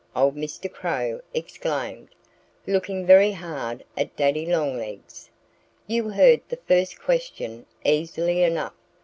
old 0.15 0.35
Mr. 0.35 0.67
Crow 0.67 1.21
exclaimed, 1.31 2.09
looking 2.65 3.05
very 3.05 3.33
hard 3.33 3.83
at 3.95 4.15
Daddy 4.15 4.47
Longlegs. 4.47 5.29
"You 5.85 6.09
heard 6.09 6.41
the 6.49 6.57
first 6.67 6.99
question 6.99 7.67
easily 7.85 8.41
enough. 8.41 8.73